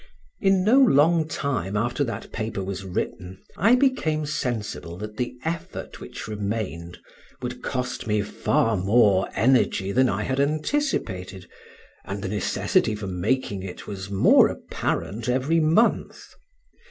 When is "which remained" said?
5.99-6.97